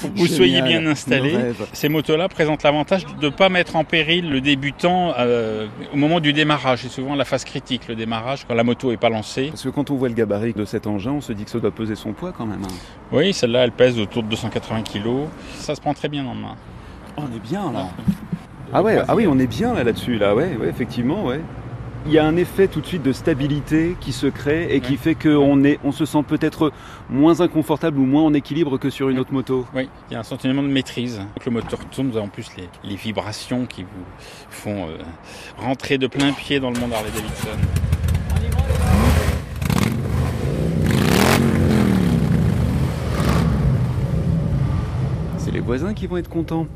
pour 0.00 0.12
que 0.14 0.18
vous 0.18 0.26
soyez 0.26 0.62
bien 0.62 0.86
installés. 0.86 1.36
Ces 1.72 1.88
motos-là 1.88 2.28
présentent 2.28 2.62
l'avantage 2.62 3.04
de 3.20 3.26
ne 3.26 3.30
pas 3.30 3.48
mettre 3.48 3.76
en 3.76 3.84
péril 3.84 4.30
le 4.30 4.40
débutant 4.40 5.12
euh, 5.18 5.66
au 5.92 5.96
moment 5.96 6.20
du 6.20 6.32
démarrage. 6.32 6.80
C'est 6.82 6.88
souvent 6.90 7.14
la 7.14 7.24
phase 7.24 7.44
critique, 7.44 7.88
le 7.88 7.94
démarrage, 7.96 8.44
quand 8.46 8.54
la 8.54 8.64
moto 8.64 8.90
n'est 8.90 8.96
pas 8.96 9.08
lancée. 9.10 9.48
Parce 9.48 9.62
que 9.64 9.70
quand 9.70 9.90
on 9.90 9.96
voit 9.96 10.08
le 10.08 10.14
gabarit 10.14 10.52
de 10.52 10.64
cet 10.64 10.86
engin, 10.86 11.12
on 11.12 11.20
se 11.20 11.32
dit 11.32 11.44
que 11.44 11.50
ça 11.50 11.58
doit 11.58 11.70
peser 11.72 11.94
son 11.96 12.12
poids 12.12 12.32
quand 12.36 12.46
même. 12.46 12.62
hein. 12.62 12.74
Oui, 13.12 13.32
celle-là, 13.32 13.64
elle 13.64 13.72
pèse 13.72 13.98
autour 13.98 14.22
de 14.22 14.28
280 14.28 14.82
kg. 14.82 15.08
Ça 15.56 15.73
se 15.74 15.80
prend 15.80 15.94
très 15.94 16.08
bien 16.08 16.24
en 16.26 16.34
main. 16.34 16.56
Oh, 17.16 17.22
on 17.30 17.36
est 17.36 17.40
bien 17.40 17.72
là. 17.72 17.88
Ah 18.72 18.82
ouais, 18.82 18.98
ah 19.06 19.14
oui, 19.14 19.26
on 19.28 19.38
est 19.38 19.46
bien 19.46 19.72
là 19.72 19.84
là-dessus 19.84 20.16
là, 20.18 20.34
ouais, 20.34 20.56
ouais, 20.56 20.68
effectivement, 20.68 21.24
ouais. 21.26 21.40
Il 22.06 22.12
y 22.12 22.18
a 22.18 22.26
un 22.26 22.36
effet 22.36 22.66
tout 22.66 22.80
de 22.80 22.86
suite 22.86 23.02
de 23.02 23.12
stabilité 23.12 23.96
qui 24.00 24.10
se 24.12 24.26
crée 24.26 24.74
et 24.74 24.80
qui 24.80 24.96
fait 24.96 25.14
qu'on 25.14 25.62
est, 25.64 25.78
on 25.84 25.92
se 25.92 26.04
sent 26.04 26.22
peut-être 26.26 26.72
moins 27.08 27.40
inconfortable 27.40 27.98
ou 27.98 28.04
moins 28.04 28.22
en 28.22 28.34
équilibre 28.34 28.76
que 28.78 28.90
sur 28.90 29.10
une 29.10 29.18
autre 29.18 29.32
moto. 29.32 29.64
Oui, 29.74 29.88
il 30.10 30.14
y 30.14 30.16
a 30.16 30.20
un 30.20 30.24
sentiment 30.24 30.62
de 30.62 30.68
maîtrise. 30.68 31.18
Donc 31.18 31.44
le 31.46 31.50
moteur 31.52 31.78
tourne, 31.90 32.10
vous 32.10 32.16
avez 32.16 32.26
en 32.26 32.28
plus 32.28 32.48
les, 32.56 32.68
les 32.82 32.96
vibrations 32.96 33.64
qui 33.64 33.84
vous 33.84 34.04
font 34.50 34.88
euh, 34.88 34.98
rentrer 35.56 35.96
de 35.96 36.06
plein 36.06 36.32
pied 36.32 36.58
dans 36.58 36.70
le 36.70 36.80
monde 36.80 36.92
Harley 36.92 37.10
Davidson. 37.14 37.58
C'est 45.38 45.46
les 45.46 45.52
voisins 45.64 45.94
qui 45.94 46.06
vont 46.06 46.16
être 46.18 46.28
contents. 46.28 46.66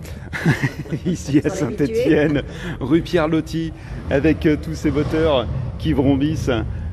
Ici 1.06 1.40
à 1.44 1.50
Saint-Étienne, 1.50 2.42
rue 2.80 3.02
Pierre 3.02 3.28
Lotti, 3.28 3.72
avec 4.10 4.46
euh, 4.46 4.56
tous 4.60 4.74
ces 4.74 4.90
moteurs 4.90 5.46
qui 5.78 5.92
vrombissent. 5.92 6.50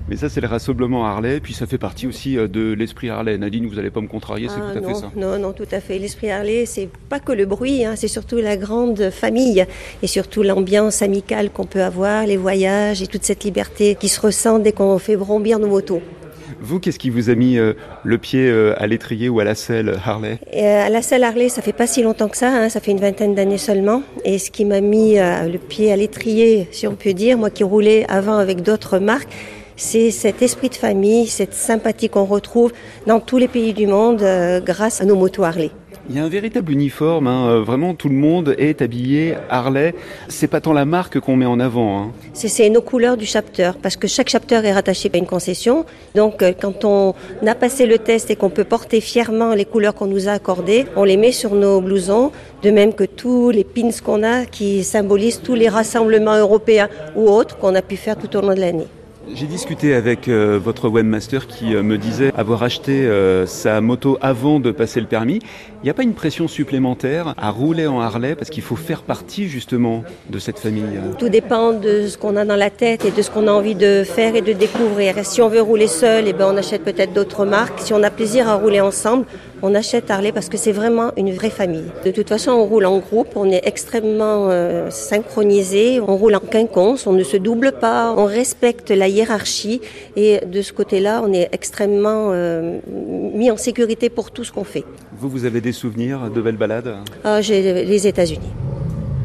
Mais 0.08 0.18
ça, 0.18 0.30
c'est 0.30 0.40
le 0.40 0.48
rassemblement 0.48 1.04
Harley, 1.08 1.40
puis 1.40 1.54
ça 1.54 1.66
fait 1.66 1.80
partie 1.80 2.06
aussi 2.06 2.38
euh, 2.38 2.48
de 2.48 2.74
l'esprit 2.74 3.10
Harley. 3.10 3.40
Nadine, 3.40 3.66
vous 3.66 3.76
n'allez 3.76 3.90
pas 3.90 4.02
me 4.02 4.08
contrarier, 4.08 4.48
c'est 4.50 4.60
Ah, 4.62 4.72
tout 4.72 4.78
à 4.78 4.82
non, 4.82 4.88
fait 4.90 4.94
ça. 5.02 5.12
Non, 5.16 5.40
non, 5.40 5.52
tout 5.52 5.66
à 5.72 5.80
fait. 5.80 5.98
L'esprit 5.98 6.30
Harley, 6.30 6.66
c'est 6.68 6.90
pas 7.10 7.20
que 7.20 7.32
le 7.32 7.46
bruit, 7.48 7.86
hein, 7.86 7.96
c'est 7.96 8.08
surtout 8.08 8.38
la 8.38 8.56
grande 8.56 9.10
famille 9.10 9.66
et 10.04 10.08
surtout 10.08 10.44
l'ambiance 10.44 11.02
amicale 11.02 11.50
qu'on 11.50 11.66
peut 11.66 11.82
avoir, 11.82 12.28
les 12.28 12.38
voyages 12.38 13.02
et 13.02 13.08
toute 13.08 13.24
cette 13.24 13.44
liberté 13.46 13.96
qui 14.00 14.10
se 14.10 14.22
ressent 14.22 14.60
dès 14.60 14.74
qu'on 14.74 15.00
fait 15.00 15.16
vrombir 15.16 15.58
nos 15.58 15.68
motos. 15.68 16.02
Vous, 16.60 16.80
qu'est-ce 16.80 17.00
qui 17.00 17.10
vous 17.10 17.30
a 17.30 17.36
mis 17.36 17.58
euh, 17.58 17.74
le 18.04 18.18
pied 18.18 18.48
euh, 18.48 18.74
à 18.78 18.88
l'étrier 18.88 19.30
ou 19.30 19.40
à 19.40 19.44
la 19.44 19.56
selle, 19.56 20.00
Harley? 20.06 20.40
Euh, 20.56 20.86
à 20.86 20.90
la 20.90 21.02
salle 21.02 21.24
Harley, 21.24 21.50
ça 21.50 21.62
fait 21.62 21.74
pas 21.74 21.88
si 21.88 22.02
longtemps 22.02 22.30
que 22.30 22.38
ça, 22.38 22.50
hein, 22.50 22.70
ça 22.70 22.80
fait 22.80 22.92
une 22.92 23.00
vingtaine 23.00 23.36
d'années 23.36 23.58
seulement. 23.58 24.04
Et 24.24 24.40
ce 24.40 24.52
qui 24.52 24.66
m'a 24.66 24.82
mis 24.82 25.16
le 25.16 25.58
pied 25.58 25.92
à 25.92 25.96
l'étrier, 25.96 26.68
si 26.72 26.88
on 26.88 26.96
peut 26.96 27.14
dire, 27.14 27.38
moi 27.38 27.50
qui 27.50 27.64
roulais 27.64 28.06
avant 28.10 28.38
avec 28.38 28.62
d'autres 28.62 29.00
marques, 29.00 29.30
c'est 29.76 30.10
cet 30.12 30.42
esprit 30.42 30.70
de 30.70 30.76
famille, 30.76 31.28
cette 31.28 31.54
sympathie 31.54 32.10
qu'on 32.10 32.24
retrouve 32.24 32.72
dans 33.08 33.20
tous 33.20 33.38
les 33.38 33.50
pays 33.50 33.74
du 33.74 33.88
monde 33.88 34.24
grâce 34.66 35.02
à 35.02 35.06
nos 35.06 35.16
motos 35.16 35.44
Harley. 35.44 35.72
Il 36.08 36.16
y 36.16 36.20
a 36.20 36.24
un 36.24 36.30
véritable 36.30 36.72
uniforme, 36.72 37.26
hein, 37.26 37.48
euh, 37.50 37.62
vraiment 37.64 37.96
tout 37.96 38.10
le 38.10 38.16
monde 38.16 38.54
est 38.60 38.84
habillé 38.84 39.36
Harley. 39.50 39.96
C'est 40.28 40.48
pas 40.48 40.62
tant 40.62 40.72
la 40.72 40.86
marque 40.86 41.20
qu'on 41.20 41.36
met 41.36 41.48
en 41.48 41.60
avant. 41.60 42.00
hein. 42.00 42.12
C'est- 42.34 42.70
nos 42.70 42.82
couleurs 42.82 43.18
du 43.18 43.26
chapter, 43.26 43.72
parce 43.82 43.98
que 43.98 44.08
chaque 44.08 44.30
chapter 44.30 44.62
est 44.64 44.72
rattaché 44.74 45.10
à 45.12 45.18
une 45.18 45.26
concession. 45.26 45.84
Donc, 46.14 46.44
euh, 46.44 46.52
quand 46.60 46.86
on 46.86 47.16
a 47.46 47.56
passé 47.56 47.88
le 47.88 47.98
test 47.98 48.30
et 48.30 48.36
qu'on 48.36 48.52
peut 48.52 48.64
porter 48.66 49.02
fièrement 49.02 49.56
les 49.56 49.66
couleurs 49.66 49.96
qu'on 49.96 50.06
nous 50.06 50.28
a 50.28 50.34
accordées, 50.34 50.86
on 50.96 51.06
les 51.06 51.18
met 51.18 51.32
sur 51.32 51.56
nos 51.56 51.82
blousons, 51.82 52.32
de 52.62 52.70
même 52.70 52.94
que 52.94 53.06
tous 53.06 53.50
les 53.50 53.64
pins 53.64 53.90
qu'on 54.04 54.22
a 54.24 54.46
qui 54.46 54.84
symbolisent 54.84 55.42
tous 55.42 55.56
les 55.56 55.70
rassemblements 55.70 56.38
européens 56.38 56.88
ou 57.16 57.30
autres 57.30 57.58
qu'on 57.58 57.74
a 57.74 57.82
pu 57.82 57.96
faire 57.98 58.16
tout 58.16 58.36
au 58.38 58.42
long 58.42 58.54
de 58.54 58.60
l'année. 58.60 58.88
J'ai 59.34 59.48
discuté 59.48 59.96
avec 59.96 60.28
euh, 60.28 60.60
votre 60.64 60.88
webmaster 60.88 61.48
qui 61.48 61.76
euh, 61.76 61.82
me 61.82 61.98
disait 61.98 62.32
avoir 62.38 62.62
acheté 62.62 63.08
euh, 63.08 63.48
sa 63.48 63.82
moto 63.82 64.18
avant 64.22 64.60
de 64.60 64.72
passer 64.72 65.02
le 65.02 65.08
permis. 65.08 65.40
Il 65.82 65.86
n'y 65.86 65.90
a 65.90 65.96
pas 65.96 66.04
une 66.04 66.14
pression 66.14 66.48
supplémentaire 66.48 67.34
à 67.38 67.50
rouler 67.50 67.88
en 67.88 68.00
Harley 68.00 68.36
parce 68.36 68.50
qu'il 68.50 68.62
faut 68.62 68.76
faire 68.76 69.02
partie 69.02 69.48
justement 69.48 70.04
de 70.30 70.38
cette 70.38 70.60
famille 70.60 70.84
Tout 71.18 71.30
dépend 71.30 71.74
de 71.74 72.08
ce 72.08 72.18
qu'on 72.18 72.36
a 72.36 72.46
dans 72.46 72.56
la 72.56 72.70
tête 72.70 73.04
et 73.06 73.12
de 73.12 73.22
ce 73.22 73.32
qu'on 73.32 73.48
a 73.48 73.52
envie 73.52 73.76
de 73.76 74.04
faire 74.04 74.36
et 74.36 74.42
de 74.42 74.54
découvrir. 74.54 75.16
Si 75.26 75.42
on 75.42 75.50
veut 75.50 75.62
rouler 75.62 75.88
seul, 75.88 76.26
eh 76.28 76.34
ben 76.34 76.48
on 76.52 76.58
achète 76.58 76.84
peut-être 76.84 77.14
d'autres 77.14 77.46
marques. 77.46 77.80
Si 77.80 77.94
on 77.94 78.04
a 78.04 78.12
plaisir 78.12 78.48
à 78.48 78.56
rouler 78.56 78.82
ensemble, 78.82 79.26
on 79.62 79.74
achète 79.76 80.12
Harley 80.12 80.32
parce 80.32 80.50
que 80.50 80.58
c'est 80.58 80.72
vraiment 80.72 81.12
une 81.18 81.32
vraie 81.34 81.50
famille. 81.50 81.86
De 82.04 82.12
toute 82.12 82.30
façon, 82.30 82.52
on 82.52 82.66
roule 82.66 82.86
en 82.86 83.00
groupe, 83.00 83.30
on 83.36 83.50
est 83.50 83.62
extrêmement 83.66 84.50
euh, 84.50 84.90
synchronisé, 84.92 86.00
on 86.00 86.18
roule 86.18 86.36
en 86.36 86.40
quinconce, 86.40 87.08
on 87.08 87.14
ne 87.14 87.24
se 87.24 87.38
double 87.38 87.72
pas, 87.74 88.14
on 88.18 88.26
respecte 88.26 88.92
la 88.92 89.08
hiérarchie 89.08 89.82
et 90.16 90.40
de 90.46 90.62
ce 90.62 90.74
côté-là, 90.74 91.22
on 91.26 91.34
est 91.34 91.50
extrêmement 91.52 92.30
euh, 92.32 92.80
mis 93.34 93.50
en 93.52 93.58
sécurité 93.58 94.10
pour 94.10 94.32
tout 94.32 94.44
ce 94.44 94.52
qu'on 94.52 94.64
fait. 94.64 94.84
Vous, 95.18 95.30
vous 95.30 95.46
avez 95.46 95.62
des 95.62 95.72
souvenirs 95.72 96.30
de 96.30 96.42
belles 96.42 96.58
balades? 96.58 96.94
Ah, 97.24 97.42
J'ai 97.42 97.86
les 97.86 98.08
États-Unis. 98.08 98.52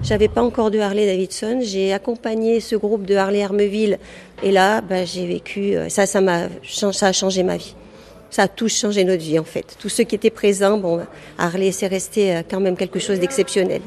J'avais 0.03 0.29
pas 0.29 0.43
encore 0.43 0.71
de 0.71 0.79
Harley 0.79 1.05
Davidson. 1.05 1.59
J'ai 1.63 1.93
accompagné 1.93 2.61
ce 2.61 2.75
groupe 2.75 3.05
de 3.05 3.17
Harley 3.17 3.43
Armeville 3.43 3.99
et 4.43 4.51
là, 4.51 4.81
ben, 4.81 5.07
j'ai 5.07 5.27
vécu. 5.27 5.77
euh, 5.77 5.91
Ça, 5.91 6.07
ça 6.07 6.23
m'a, 6.23 6.45
ça 6.93 7.07
a 7.09 7.13
changé 7.13 7.43
ma 7.43 7.59
vie. 7.59 7.75
Ça 8.31 8.43
a 8.43 8.49
tout 8.49 8.69
changé 8.69 9.05
notre 9.05 9.23
vie 9.23 9.39
en 9.39 9.45
fait. 9.45 9.77
Tous 9.81 9.89
ceux 9.89 10.05
qui 10.05 10.15
étaient 10.15 10.31
présents, 10.31 10.79
bon, 10.79 11.01
Harley, 11.37 11.73
c'est 11.73 11.89
resté 11.89 12.37
euh, 12.37 12.43
quand 12.49 12.61
même 12.61 12.77
quelque 12.77 13.01
chose 13.01 13.19
d'exceptionnel. 13.19 13.83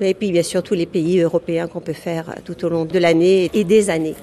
Et 0.00 0.14
puis 0.14 0.30
bien 0.30 0.42
sûr 0.42 0.62
tous 0.62 0.74
les 0.74 0.86
pays 0.86 1.20
européens 1.20 1.66
qu'on 1.66 1.80
peut 1.80 1.92
faire 1.92 2.30
euh, 2.30 2.40
tout 2.44 2.64
au 2.64 2.68
long 2.68 2.84
de 2.84 2.98
l'année 2.98 3.50
et 3.52 3.64
des 3.64 3.90
années. 3.90 4.14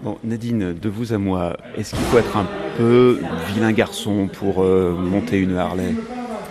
Bon, 0.00 0.18
Nadine, 0.24 0.74
de 0.74 0.88
vous 0.88 1.12
à 1.12 1.18
moi, 1.18 1.56
est-ce 1.76 1.90
qu'il 1.94 2.04
faut 2.06 2.18
être 2.18 2.36
un 2.36 2.46
peu 2.76 3.20
vilain 3.54 3.70
garçon 3.70 4.28
pour 4.32 4.64
euh, 4.64 4.90
monter 4.90 5.38
une 5.38 5.56
Harley? 5.56 5.94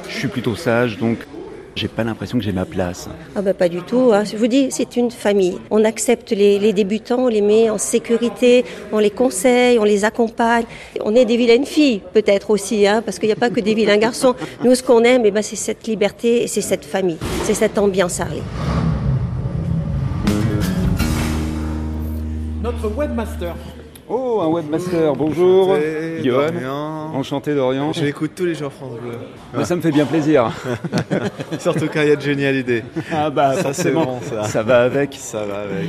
Je 0.07 0.15
suis 0.15 0.29
plutôt 0.29 0.55
sage, 0.55 0.97
donc 0.97 1.17
j'ai 1.75 1.87
pas 1.87 2.03
l'impression 2.03 2.37
que 2.37 2.43
j'ai 2.43 2.51
ma 2.51 2.65
place. 2.65 3.07
Ah 3.35 3.41
ben 3.41 3.53
pas 3.53 3.69
du 3.69 3.81
tout. 3.81 4.11
hein. 4.13 4.23
Je 4.25 4.35
vous 4.35 4.47
dis, 4.47 4.67
c'est 4.71 4.97
une 4.97 5.09
famille. 5.09 5.57
On 5.69 5.83
accepte 5.85 6.31
les, 6.31 6.59
les 6.59 6.73
débutants, 6.73 7.25
on 7.25 7.27
les 7.27 7.41
met 7.41 7.69
en 7.69 7.77
sécurité, 7.77 8.65
on 8.91 8.99
les 8.99 9.09
conseille, 9.09 9.79
on 9.79 9.83
les 9.83 10.03
accompagne. 10.03 10.65
On 11.03 11.15
est 11.15 11.25
des 11.25 11.37
vilaines 11.37 11.65
filles, 11.65 12.01
peut-être 12.13 12.49
aussi, 12.49 12.85
hein, 12.85 13.01
parce 13.03 13.19
qu'il 13.19 13.27
n'y 13.27 13.33
a 13.33 13.37
pas 13.37 13.49
que 13.49 13.61
des 13.61 13.73
vilains 13.73 13.97
garçons. 13.97 14.35
Nous, 14.63 14.75
ce 14.75 14.83
qu'on 14.83 15.03
aime, 15.03 15.23
eh 15.25 15.31
ben, 15.31 15.41
c'est 15.41 15.55
cette 15.55 15.87
liberté 15.87 16.43
et 16.43 16.47
c'est 16.47 16.61
cette 16.61 16.85
famille, 16.85 17.17
c'est 17.43 17.53
cette 17.53 17.77
ambiance 17.77 18.19
Harley. 18.19 18.41
Notre 22.61 22.87
webmaster. 22.95 23.55
Oh, 24.13 24.41
un 24.41 24.47
webmaster, 24.49 25.15
bonjour 25.15 25.69
Enchanté, 25.69 26.21
Dorian. 26.25 27.15
enchanté 27.15 27.55
Dorian. 27.55 27.93
Je 27.93 28.03
l'écoute 28.03 28.31
tous 28.35 28.43
les 28.43 28.55
jours 28.55 28.73
France 28.73 28.99
Bleu. 28.99 29.13
Bah, 29.53 29.63
ça 29.63 29.73
me 29.77 29.79
fait 29.81 29.91
bien 29.91 30.05
plaisir. 30.05 30.51
Surtout 31.59 31.85
quand 31.87 32.01
il 32.01 32.09
y 32.09 32.11
a 32.11 32.17
de 32.17 32.21
Johnny 32.21 32.43
Hallyday. 32.45 32.83
Ah 33.09 33.29
bah 33.29 33.53
Ça, 33.53 33.71
c'est 33.71 33.91
bon, 33.91 34.19
ça. 34.21 34.43
ça 34.43 34.63
va 34.63 34.81
avec. 34.83 35.15
Ça 35.17 35.45
va 35.45 35.59
avec. 35.61 35.87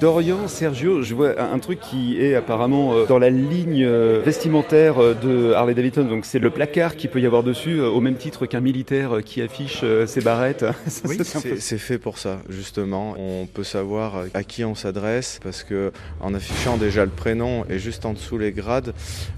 Dorian, 0.00 0.48
Sergio, 0.48 1.02
je 1.02 1.14
vois 1.14 1.40
un 1.40 1.58
truc 1.60 1.78
qui 1.78 2.20
est 2.20 2.34
apparemment 2.34 2.94
euh, 2.94 3.06
dans 3.06 3.20
la 3.20 3.30
ligne 3.30 3.84
euh, 3.84 4.20
vestimentaire 4.24 4.98
euh, 4.98 5.14
de 5.14 5.52
Harley 5.52 5.74
Davidson. 5.74 6.02
Donc 6.02 6.24
c'est 6.24 6.40
le 6.40 6.50
placard 6.50 6.96
qui 6.96 7.06
peut 7.06 7.20
y 7.20 7.26
avoir 7.26 7.44
dessus, 7.44 7.80
au 7.80 8.00
même 8.00 8.16
titre 8.16 8.46
qu'un 8.46 8.60
militaire 8.60 9.18
qui 9.24 9.40
affiche 9.40 9.84
ses 10.06 10.20
barrettes. 10.20 10.64
Oui, 11.04 11.18
c'est 11.58 11.78
fait 11.78 11.98
pour 11.98 12.18
ça, 12.18 12.38
justement. 12.48 13.14
On 13.18 13.46
peut 13.46 13.64
savoir 13.64 14.24
à 14.32 14.42
qui 14.42 14.64
on 14.64 14.74
s'adresse 14.74 15.38
parce 15.42 15.62
que 15.62 15.92
en 16.20 16.32
affichant 16.34 16.76
déjà 16.76 17.04
le 17.04 17.10
prénom 17.10 17.64
et 17.68 17.78
juste 17.78 18.06
en 18.06 18.14
dessous 18.14 18.38
les 18.38 18.52
grades, 18.52 18.94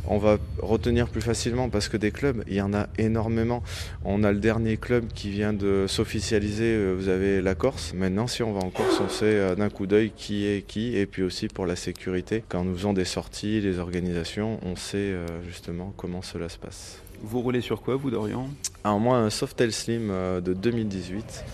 on 0.07 0.19
va 0.19 0.39
retenir 0.61 1.09
plus 1.09 1.23
facilement 1.23 1.69
parce 1.69 1.89
que 1.89 1.97
des 1.97 2.13
clubs, 2.13 2.45
il 2.47 2.55
y 2.55 2.61
en 2.61 2.73
a 2.73 2.87
énormément. 2.99 3.63
On 4.05 4.23
a 4.23 4.33
le 4.33 4.39
dernier 4.39 4.77
club 4.77 5.07
qui 5.15 5.31
vient 5.31 5.53
de 5.53 5.87
s'officialiser, 5.89 6.93
vous 6.95 7.09
avez 7.09 7.41
la 7.41 7.55
Corse. 7.55 7.93
Maintenant, 7.95 8.27
si 8.27 8.43
on 8.43 8.53
va 8.53 8.61
en 8.61 8.71
Corse, 8.71 9.01
on 9.05 9.09
sait 9.09 9.57
d'un 9.57 9.71
coup 9.71 9.87
d'œil 9.87 10.13
qui 10.17 10.46
est 10.47 10.63
qui 10.63 10.97
et 10.97 11.07
puis 11.07 11.23
aussi 11.23 11.49
pour 11.49 11.67
la 11.67 11.77
sécurité. 11.77 12.43
Quand 12.49 12.65
nous 12.65 12.75
faisons 12.75 12.93
des 12.93 13.05
sorties, 13.05 13.61
les 13.61 13.79
organisations, 13.79 14.59
on 14.63 14.77
sait 14.77 14.97
euh, 14.97 15.27
justement 15.45 15.93
comment 15.97 16.23
cela 16.23 16.49
se 16.49 16.59
passe. 16.59 17.03
Vous 17.23 17.41
roulez 17.41 17.61
sur 17.61 17.83
quoi, 17.83 17.97
vous, 17.97 18.11
Dorian? 18.11 18.49
Alors 18.85 19.01
moi, 19.01 19.17
un 19.17 19.31
Softail 19.31 19.73
Slim 19.73 20.09
euh, 20.11 20.41
de 20.41 20.53
2018 20.53 21.45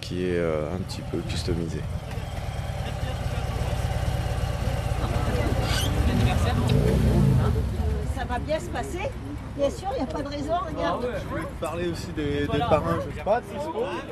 qui 0.00 0.22
est 0.22 0.36
euh, 0.36 0.74
un 0.74 0.78
petit 0.78 1.00
peu 1.10 1.18
customisé. 1.28 1.80
Ça 8.14 8.24
va 8.24 8.38
bien 8.38 8.58
se 8.60 8.66
passer 8.66 9.10
Bien 9.56 9.70
sûr, 9.70 9.88
il 9.92 10.02
n'y 10.02 10.10
a 10.10 10.12
pas 10.12 10.22
de 10.22 10.28
raison, 10.28 10.52
regarde. 10.66 11.06
Je 11.30 11.36
vais 11.36 11.42
te 11.42 11.60
parler 11.60 11.88
aussi 11.88 12.08
des, 12.16 12.40
des 12.40 12.58
parrains, 12.58 12.98
je 13.08 13.16
sais 13.18 13.24
pas, 13.24 13.40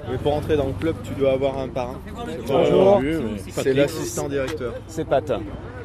mais 0.08 0.16
pour 0.18 0.34
entrer 0.34 0.56
dans 0.56 0.66
le 0.66 0.72
club, 0.72 0.94
tu 1.02 1.14
dois 1.14 1.32
avoir 1.32 1.58
un 1.58 1.66
parrain. 1.68 1.98
Bonjour. 2.46 3.02
C'est 3.48 3.74
l'assistant 3.74 4.28
directeur. 4.28 4.74
C'est 4.86 5.04
Pat. 5.04 5.32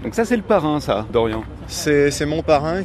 Donc 0.03 0.13
ça, 0.13 0.25
c'est 0.25 0.35
le 0.37 0.43
parrain, 0.43 0.79
ça, 0.79 1.07
Dorian. 1.11 1.43
C'est 1.67 2.25
mon 2.27 2.43
parrain. 2.43 2.83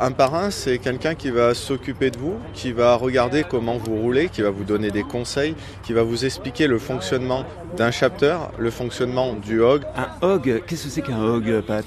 Un 0.00 0.10
parrain, 0.10 0.50
c'est 0.50 0.78
quelqu'un 0.78 1.14
qui 1.14 1.30
va 1.30 1.54
s'occuper 1.54 2.10
de 2.10 2.18
vous, 2.18 2.34
qui 2.52 2.72
va 2.72 2.96
regarder 2.96 3.44
comment 3.48 3.76
vous 3.78 3.94
roulez, 3.94 4.28
qui 4.28 4.42
va 4.42 4.50
vous 4.50 4.64
donner 4.64 4.90
des 4.90 5.04
conseils, 5.04 5.54
qui 5.84 5.92
va 5.92 6.02
vous 6.02 6.24
expliquer 6.24 6.66
le 6.66 6.80
fonctionnement 6.80 7.44
d'un 7.76 7.92
chapter, 7.92 8.36
le 8.58 8.70
fonctionnement 8.70 9.34
du 9.34 9.60
hog, 9.60 9.82
Un 9.96 10.08
hog, 10.26 10.62
qu'est-ce 10.66 10.84
que 10.84 10.90
c'est 10.90 11.02
qu'un 11.02 11.22
hog, 11.22 11.60
Pat? 11.64 11.86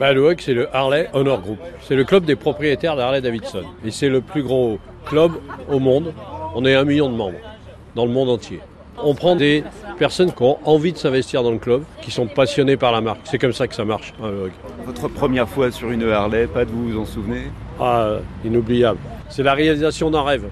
Bah, 0.00 0.12
le 0.12 0.28
HOG, 0.28 0.40
c'est 0.40 0.54
le 0.54 0.74
Harley 0.74 1.08
Honor 1.12 1.40
Group. 1.40 1.58
C'est 1.82 1.94
le 1.94 2.02
club 2.02 2.24
des 2.24 2.34
propriétaires 2.34 2.96
d'Harley 2.96 3.20
Davidson. 3.20 3.62
Et 3.84 3.92
c'est 3.92 4.08
le 4.08 4.20
plus 4.20 4.42
gros 4.42 4.80
club 5.06 5.32
au 5.68 5.78
monde. 5.78 6.12
On 6.56 6.64
est 6.64 6.74
un 6.74 6.84
million 6.84 7.08
de 7.08 7.14
membres 7.14 7.38
dans 7.94 8.04
le 8.04 8.10
monde 8.10 8.30
entier. 8.30 8.60
On 9.02 9.14
prend 9.14 9.36
des 9.36 9.64
personnes 9.98 10.32
qui 10.32 10.42
ont 10.42 10.58
envie 10.64 10.92
de 10.92 10.98
s'investir 10.98 11.42
dans 11.42 11.50
le 11.50 11.58
club, 11.58 11.82
qui 12.02 12.10
sont 12.10 12.26
passionnées 12.26 12.76
par 12.76 12.92
la 12.92 13.00
marque. 13.00 13.20
C'est 13.24 13.38
comme 13.38 13.52
ça 13.52 13.66
que 13.66 13.74
ça 13.74 13.84
marche, 13.84 14.12
hein. 14.22 14.30
Votre 14.86 15.08
première 15.08 15.48
fois 15.48 15.70
sur 15.70 15.90
une 15.90 16.08
Harley, 16.10 16.46
Pat, 16.46 16.68
vous 16.68 16.90
vous 16.90 16.98
en 17.00 17.04
souvenez? 17.06 17.50
Ah, 17.80 18.18
inoubliable. 18.44 18.98
C'est 19.28 19.42
la 19.42 19.54
réalisation 19.54 20.10
d'un 20.10 20.22
rêve. 20.22 20.44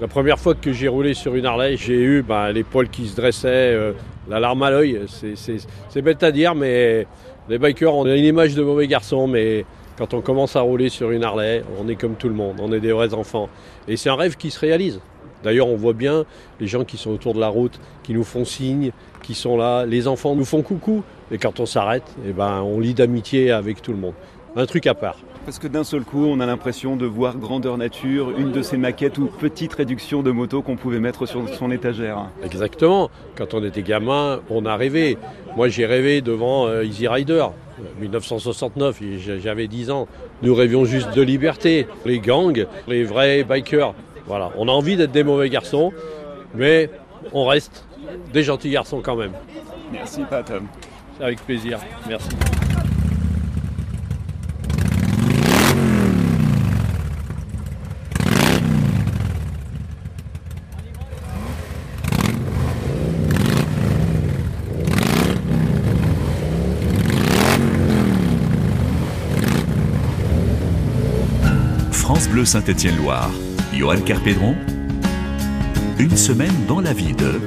La 0.00 0.08
première 0.08 0.38
fois 0.38 0.54
que 0.54 0.72
j'ai 0.72 0.88
roulé 0.88 1.14
sur 1.14 1.34
une 1.34 1.46
Harley, 1.46 1.76
j'ai 1.76 1.94
eu 2.00 2.22
bah, 2.22 2.52
les 2.52 2.62
poils 2.64 2.88
qui 2.88 3.06
se 3.06 3.16
dressaient, 3.16 3.48
euh, 3.74 3.92
la 4.28 4.40
larme 4.40 4.62
à 4.62 4.70
l'œil. 4.70 5.00
C'est- 5.06 6.02
bête 6.02 6.22
à 6.22 6.30
dire, 6.30 6.54
mais 6.54 7.06
les 7.48 7.58
bikers, 7.58 7.94
on 7.94 8.04
a 8.06 8.14
une 8.14 8.24
image 8.24 8.54
de 8.54 8.62
mauvais 8.62 8.86
garçons, 8.86 9.26
mais 9.26 9.64
quand 9.96 10.12
on 10.12 10.20
commence 10.20 10.54
à 10.54 10.60
rouler 10.60 10.90
sur 10.90 11.10
une 11.10 11.24
Harley, 11.24 11.62
on 11.80 11.88
est 11.88 11.96
comme 11.96 12.14
tout 12.14 12.28
le 12.28 12.34
monde, 12.34 12.56
on 12.60 12.70
est 12.72 12.80
des 12.80 12.92
vrais 12.92 13.14
enfants. 13.14 13.48
Et 13.88 13.96
c'est 13.96 14.10
un 14.10 14.16
rêve 14.16 14.36
qui 14.36 14.50
se 14.50 14.60
réalise. 14.60 15.00
D'ailleurs, 15.44 15.68
on 15.68 15.76
voit 15.76 15.92
bien 15.92 16.24
les 16.60 16.66
gens 16.66 16.84
qui 16.84 16.96
sont 16.96 17.10
autour 17.10 17.34
de 17.34 17.40
la 17.40 17.48
route, 17.48 17.78
qui 18.02 18.14
nous 18.14 18.24
font 18.24 18.44
signe, 18.44 18.90
qui 19.22 19.34
sont 19.34 19.56
là. 19.56 19.84
Les 19.86 20.08
enfants 20.08 20.34
nous 20.34 20.44
font 20.44 20.62
coucou. 20.62 21.02
Et 21.30 21.38
quand 21.38 21.60
on 21.60 21.66
s'arrête, 21.66 22.04
eh 22.26 22.32
ben, 22.32 22.62
on 22.62 22.78
lit 22.80 22.94
d'amitié 22.94 23.50
avec 23.50 23.82
tout 23.82 23.92
le 23.92 23.98
monde. 23.98 24.14
Un 24.56 24.64
truc 24.66 24.86
à 24.86 24.94
part. 24.94 25.16
Parce 25.44 25.58
que 25.60 25.68
d'un 25.68 25.84
seul 25.84 26.02
coup, 26.02 26.24
on 26.24 26.40
a 26.40 26.46
l'impression 26.46 26.96
de 26.96 27.06
voir 27.06 27.36
grandeur 27.36 27.78
nature, 27.78 28.30
une 28.36 28.50
de 28.50 28.62
ces 28.62 28.76
maquettes 28.76 29.18
ou 29.18 29.26
petite 29.26 29.74
réduction 29.74 30.22
de 30.22 30.30
moto 30.32 30.60
qu'on 30.62 30.74
pouvait 30.76 30.98
mettre 30.98 31.26
sur 31.26 31.48
son 31.54 31.70
étagère. 31.70 32.30
Exactement. 32.42 33.10
Quand 33.36 33.54
on 33.54 33.62
était 33.62 33.82
gamin, 33.82 34.40
on 34.50 34.64
a 34.66 34.74
rêvé. 34.76 35.18
Moi, 35.56 35.68
j'ai 35.68 35.86
rêvé 35.86 36.20
devant 36.20 36.66
euh, 36.66 36.84
Easy 36.84 37.06
Rider, 37.06 37.44
euh, 37.78 37.82
1969. 38.00 39.02
et 39.02 39.18
j'a- 39.18 39.38
J'avais 39.38 39.68
10 39.68 39.90
ans. 39.90 40.08
Nous 40.42 40.54
rêvions 40.54 40.84
juste 40.84 41.14
de 41.14 41.22
liberté. 41.22 41.86
Les 42.04 42.18
gangs, 42.18 42.66
les 42.88 43.04
vrais 43.04 43.44
bikers. 43.44 43.94
Voilà. 44.26 44.50
On 44.56 44.68
a 44.68 44.72
envie 44.72 44.96
d'être 44.96 45.12
des 45.12 45.24
mauvais 45.24 45.48
garçons, 45.48 45.92
mais 46.54 46.90
on 47.32 47.46
reste 47.46 47.84
des 48.32 48.42
gentils 48.42 48.70
garçons 48.70 49.00
quand 49.02 49.16
même. 49.16 49.32
Merci, 49.92 50.22
Pat. 50.28 50.50
Avec 51.20 51.40
plaisir. 51.40 51.78
Merci. 52.08 52.28
France 71.92 72.28
Bleu 72.28 72.44
Saint-Étienne-Loire. 72.44 73.30
Johan 73.76 74.00
Carpédron. 74.00 74.56
Une 75.98 76.16
semaine 76.16 76.64
dans 76.66 76.80
la 76.80 76.94
vie 76.94 77.12
de 77.12 77.38